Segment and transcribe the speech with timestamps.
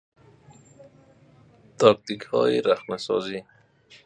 [1.79, 3.43] تاکتیکهای رخنهسازی